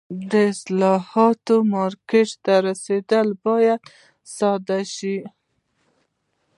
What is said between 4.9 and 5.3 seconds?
شي.